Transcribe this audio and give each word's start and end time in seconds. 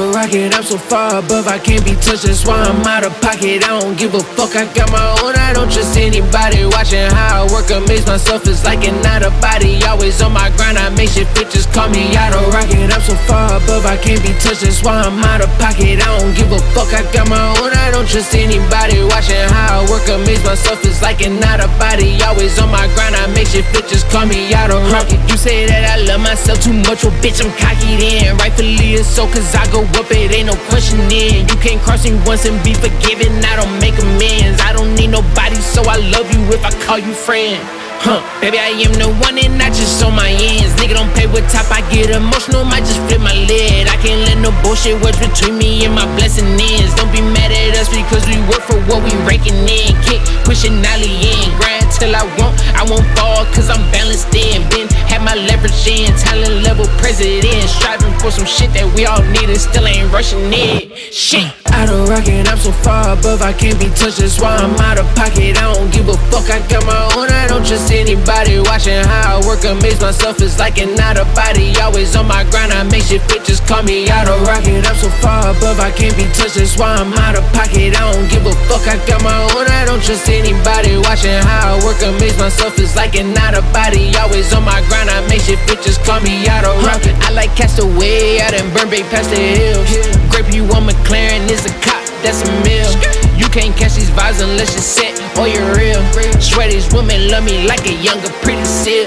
rocket, 0.00 0.54
I'm 0.54 0.62
so 0.62 0.78
far 0.78 1.18
above, 1.18 1.46
I 1.46 1.58
can't 1.58 1.84
be 1.84 1.94
touched, 1.96 2.24
that's 2.24 2.46
why 2.46 2.62
I'm 2.62 2.82
out 2.86 3.04
of 3.04 3.12
pocket. 3.20 3.62
I 3.62 3.78
don't 3.78 3.96
give 3.98 4.14
a 4.14 4.22
fuck, 4.34 4.56
I 4.56 4.66
got 4.74 4.90
my 4.90 5.04
own, 5.22 5.36
I 5.36 5.52
don't 5.52 5.70
trust 5.70 5.96
anybody. 5.96 6.64
Watching 6.66 7.06
how 7.10 7.44
I 7.44 7.52
work, 7.52 7.70
amaze 7.70 8.06
myself, 8.06 8.46
it's 8.46 8.64
like 8.64 8.86
an 8.86 8.98
out 9.06 9.22
of 9.22 9.34
body. 9.40 9.82
Always 9.84 10.20
on 10.22 10.32
my 10.32 10.50
grind, 10.56 10.78
I 10.78 10.90
make 10.90 11.10
shit 11.10 11.28
just 11.50 11.72
call 11.72 11.88
me 11.88 12.16
Otto 12.16 12.50
Rocket. 12.50 12.90
I'm 12.90 13.00
so 13.02 13.14
far 13.28 13.56
above, 13.56 13.86
I 13.86 13.96
can't 13.96 14.22
be 14.22 14.32
touched, 14.42 14.62
that's 14.62 14.82
why 14.82 15.00
I'm 15.00 15.22
out 15.22 15.40
of 15.40 15.50
pocket. 15.58 16.02
I 16.02 16.08
don't 16.18 16.34
give 16.34 16.50
a 16.50 16.58
fuck, 16.74 16.90
I 16.92 17.02
got 17.12 17.28
my 17.28 17.40
own, 17.60 17.70
I 17.72 17.90
don't 17.90 18.08
trust 18.08 18.34
anybody. 18.34 19.04
Watching 19.04 19.46
how 19.52 19.80
I 19.80 19.90
work, 19.90 20.06
amaze 20.08 20.42
myself, 20.44 20.84
it's 20.84 21.02
like 21.02 21.22
an 21.22 21.42
out 21.42 21.60
of 21.60 21.70
body. 21.78 22.18
Always 22.22 22.58
on 22.58 22.70
my 22.70 22.86
grind, 22.94 23.14
I 23.14 23.26
make 23.32 23.43
shit 23.54 23.86
just 23.86 24.10
call 24.10 24.26
me 24.26 24.50
Otto 24.50 24.82
Rocket. 24.90 25.20
You 25.30 25.38
say 25.38 25.66
that 25.66 25.86
I 25.86 26.02
love 26.02 26.20
myself 26.20 26.58
too 26.58 26.74
much, 26.74 27.06
well, 27.06 27.14
bitch, 27.22 27.38
I'm 27.38 27.54
cocky 27.54 27.94
then. 27.94 28.34
Rightfully 28.42 28.98
it's 28.98 29.06
so, 29.06 29.30
cause 29.30 29.54
I 29.54 29.70
go 29.70 29.86
up, 29.94 30.10
it 30.10 30.34
ain't 30.34 30.50
no 30.50 30.56
questioning. 30.66 31.46
You 31.46 31.56
can't 31.62 31.78
cross 31.82 32.02
me 32.02 32.18
once 32.26 32.44
and 32.46 32.58
be 32.66 32.74
forgiven, 32.74 33.30
I 33.46 33.54
don't 33.54 33.78
make 33.78 33.94
amends. 34.02 34.58
I 34.58 34.74
don't 34.74 34.94
need 34.98 35.14
nobody, 35.14 35.56
so 35.62 35.86
I 35.86 36.02
love 36.10 36.26
you 36.34 36.42
if 36.50 36.64
I 36.66 36.72
call 36.82 36.98
you 36.98 37.14
friend. 37.14 37.62
Huh, 38.04 38.20
baby, 38.42 38.60
I 38.60 38.74
am 38.84 38.92
the 39.00 39.08
one 39.22 39.38
and 39.40 39.56
I 39.62 39.72
just 39.72 40.02
on 40.04 40.12
my 40.12 40.28
ends. 40.28 40.74
Nigga 40.76 40.98
don't 40.98 41.08
pay 41.14 41.24
with 41.24 41.46
top, 41.48 41.64
I 41.72 41.80
get 41.88 42.12
emotional, 42.12 42.66
might 42.66 42.84
just 42.84 43.00
flip 43.08 43.22
my 43.22 43.32
lid. 43.32 43.88
I 43.88 43.96
can't 44.02 44.20
let 44.28 44.36
no 44.44 44.52
bullshit 44.60 45.00
words 45.00 45.16
between 45.16 45.56
me 45.56 45.88
and 45.88 45.96
my 45.96 46.04
blessing 46.20 46.44
ends. 46.58 46.92
Don't 47.00 47.08
be 47.08 47.24
mad 47.24 47.48
at 47.48 47.78
us 47.80 47.88
because 47.88 48.26
we 48.28 48.36
work 48.50 48.60
for 48.66 48.76
what 48.90 49.00
we 49.00 49.14
raking 49.24 49.56
in. 49.64 49.96
Kick, 50.04 50.20
pushing 50.44 50.84
Nolly 50.84 51.16
in, 51.16 51.48
grind 51.56 51.88
till 51.96 52.12
I 52.12 52.28
won't, 52.36 52.43
I 52.84 52.90
won't 52.90 53.06
fall 53.16 53.48
cause 53.56 53.70
I'm 53.70 53.80
balanced 53.90 54.28
in. 54.36 54.60
Been 54.68 54.88
had 55.08 55.24
my 55.24 55.32
leverage 55.32 55.88
in, 55.88 56.12
talent 56.20 56.68
level 56.68 56.84
president. 57.00 57.64
Striving 57.64 58.12
for 58.20 58.30
some 58.30 58.44
shit 58.44 58.76
that 58.76 58.84
we 58.92 59.06
all 59.06 59.24
need 59.32 59.48
and 59.48 59.56
still 59.56 59.88
ain't 59.88 60.12
rushing 60.12 60.52
it. 60.52 60.92
Shit. 61.08 61.48
Otto 61.72 62.04
Rocket, 62.04 62.46
I'm 62.46 62.58
so 62.58 62.70
far 62.84 63.16
above, 63.16 63.40
I 63.40 63.52
can't 63.52 63.80
be 63.80 63.88
touched, 63.96 64.20
that's 64.20 64.38
why 64.38 64.54
I'm 64.54 64.76
out 64.84 65.00
of 65.00 65.08
pocket. 65.16 65.56
I 65.56 65.72
don't 65.72 65.90
give 65.90 66.06
a 66.12 66.16
fuck, 66.28 66.46
I 66.46 66.60
got 66.68 66.84
my 66.84 66.94
own, 67.16 67.32
I 67.32 67.48
don't 67.48 67.64
trust 67.64 67.90
anybody. 67.90 68.60
Watching 68.60 69.02
how 69.02 69.40
I 69.40 69.46
work, 69.46 69.64
amaze 69.64 70.00
myself, 70.00 70.40
it's 70.40 70.58
like 70.60 70.78
an 70.78 70.94
out 71.00 71.16
of 71.16 71.26
body. 71.34 71.74
Always 71.80 72.14
on 72.14 72.28
my 72.28 72.44
grind, 72.52 72.70
I 72.70 72.84
make 72.84 73.02
shit 73.02 73.24
just 73.44 73.66
call 73.66 73.82
me 73.82 74.08
Otto 74.10 74.38
Rocket. 74.44 74.86
I'm 74.86 74.93
so 75.04 75.10
far 75.20 75.52
above, 75.52 75.76
I 75.80 75.92
can't 75.92 76.16
be 76.16 76.24
touched, 76.32 76.56
that's 76.56 76.80
why 76.80 76.96
I'm 76.96 77.12
out 77.12 77.36
of 77.36 77.44
pocket. 77.52 77.92
I 77.92 78.08
don't 78.08 78.24
give 78.32 78.48
a 78.48 78.54
fuck, 78.64 78.88
I 78.88 78.96
got 79.04 79.20
my 79.20 79.36
own, 79.52 79.68
I 79.68 79.84
don't 79.84 80.00
trust 80.00 80.32
anybody. 80.32 80.96
Watching 80.96 81.36
how 81.44 81.76
I 81.76 81.84
work, 81.84 82.00
amaze 82.00 82.38
myself, 82.40 82.80
it's 82.80 82.96
like 82.96 83.12
an 83.12 83.36
out 83.36 83.52
of 83.52 83.68
body. 83.76 84.16
Always 84.16 84.48
on 84.56 84.64
my 84.64 84.80
grind, 84.88 85.12
I 85.12 85.20
make 85.28 85.44
shit 85.44 85.60
bitches 85.68 86.00
call 86.00 86.24
me 86.24 86.48
Otto 86.48 86.72
Rocket. 86.88 87.12
I 87.20 87.36
like 87.36 87.52
Castaway, 87.52 88.40
I 88.40 88.56
done 88.56 88.72
burn 88.72 88.88
big 88.88 89.04
past 89.12 89.28
the 89.28 89.36
hills. 89.36 89.84
Grape 90.32 90.48
you 90.56 90.64
on 90.72 90.88
McLaren 90.88 91.44
is 91.52 91.68
a 91.68 91.72
cop, 91.84 92.00
that's 92.24 92.40
a 92.40 92.48
meal. 92.64 92.88
You 93.36 93.44
can't 93.52 93.76
catch 93.76 94.00
these 94.00 94.08
vibes 94.16 94.40
unless 94.40 94.72
you're 94.72 94.88
set 94.88 95.12
or 95.36 95.44
you're 95.44 95.68
real. 95.76 96.00
Swear 96.40 96.70
these 96.72 96.88
women 96.94 97.28
love 97.28 97.44
me 97.44 97.68
like 97.68 97.84
a 97.84 97.92
younger 97.92 98.32
pretty 98.40 98.64
seal. 98.64 99.04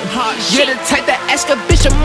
You're 0.54 0.70
the 0.70 0.78
type 0.86 1.10
that 1.10 1.18
ask 1.26 1.50
a 1.50 1.58
bitch 1.66 1.90
of 1.90 1.97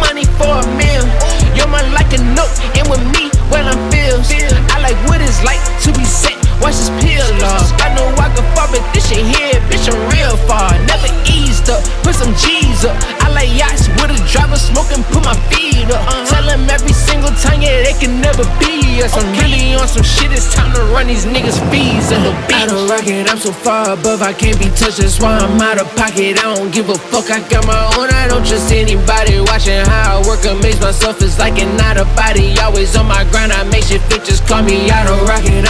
real 10.13 10.37
far. 10.49 10.73
Never 10.87 11.11
eased 11.29 11.69
up, 11.71 11.83
put 12.03 12.15
some 12.15 12.35
G's 12.35 12.85
up. 12.85 12.97
I 13.23 13.31
like 13.33 13.51
yachts 13.55 13.89
with 14.01 14.11
a 14.13 14.19
driver 14.29 14.57
smoking, 14.57 15.03
put 15.13 15.25
my 15.25 15.37
feet 15.51 15.89
up. 15.91 16.03
Uh-huh. 16.03 16.27
Tell 16.27 16.47
them 16.47 16.69
every 16.69 16.93
single 16.93 17.33
time, 17.43 17.63
yeah, 17.63 17.83
they 17.83 17.97
can 17.99 18.21
never 18.21 18.45
be 18.59 19.03
us. 19.03 19.17
I'm 19.17 19.29
really 19.39 19.75
on 19.75 19.89
some 19.89 20.03
shit, 20.05 20.33
it's 20.33 20.53
time 20.53 20.73
to 20.75 20.83
run 20.93 21.07
these 21.07 21.25
niggas' 21.25 21.59
fees 21.71 22.11
in 22.11 22.21
the 22.23 22.33
beach. 22.47 22.69
Otto 22.69 22.89
Rocket, 22.89 23.31
I'm 23.31 23.39
so 23.39 23.53
far 23.53 23.95
above, 23.95 24.23
I 24.23 24.33
can't 24.33 24.59
be 24.59 24.69
touched, 24.75 24.99
that's 24.99 25.21
why 25.21 25.39
I'm 25.39 25.61
out 25.61 25.81
of 25.81 25.89
pocket. 25.97 26.39
I 26.39 26.55
don't 26.55 26.73
give 26.73 26.89
a 26.89 26.99
fuck, 26.99 27.31
I 27.31 27.41
got 27.49 27.67
my 27.67 27.79
own, 27.99 28.11
I 28.11 28.29
don't 28.29 28.45
trust 28.45 28.73
anybody. 28.73 29.41
Watching 29.41 29.85
how 29.87 30.19
I 30.19 30.27
work, 30.27 30.45
amaze 30.45 30.81
myself, 30.81 31.23
it's 31.23 31.39
like 31.39 31.59
an 31.59 31.81
out 31.81 31.99
of 31.99 32.09
body. 32.17 32.55
Always 32.61 32.97
on 32.97 33.07
my 33.07 33.25
grind, 33.31 33.53
I 33.53 33.65
make 33.71 33.85
shit 33.85 34.03
fit, 34.09 34.25
just 34.25 34.47
call 34.47 34.63
me 34.63 34.91
Otto 34.91 35.25
Rocket. 35.27 35.62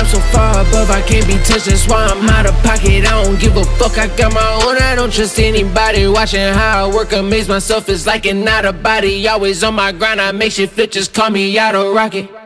Can't 1.12 1.26
be 1.26 1.34
touched, 1.44 1.66
that's 1.66 1.86
why 1.86 2.06
I'm 2.06 2.26
out 2.30 2.46
of 2.46 2.54
pocket. 2.64 3.04
I 3.04 3.22
don't 3.22 3.38
give 3.38 3.54
a 3.58 3.64
fuck, 3.76 3.98
I 3.98 4.06
got 4.16 4.32
my 4.32 4.64
own, 4.64 4.78
I 4.78 4.94
don't 4.94 5.12
trust 5.12 5.38
anybody. 5.38 6.08
Watching 6.08 6.40
how 6.40 6.88
I 6.88 6.94
work, 6.94 7.12
amaze 7.12 7.50
myself, 7.50 7.90
it's 7.90 8.06
like 8.06 8.24
an 8.24 8.48
out 8.48 8.64
of 8.64 8.82
body. 8.82 9.28
Always 9.28 9.62
on 9.62 9.74
my 9.74 9.92
grind, 9.92 10.22
I 10.22 10.32
make 10.32 10.52
shit 10.52 10.70
fit, 10.70 10.90
just 10.90 11.12
call 11.12 11.28
me 11.28 11.58
Otto 11.58 11.94
Rocket. 11.94 12.41